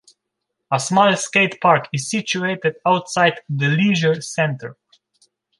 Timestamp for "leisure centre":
3.67-4.75